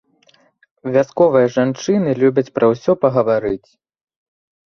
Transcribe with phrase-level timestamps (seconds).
[0.93, 3.69] Вясковыя жанчыны любяць пра ўсё пагаварыць.